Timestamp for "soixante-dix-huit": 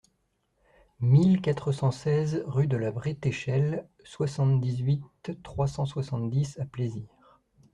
4.03-5.03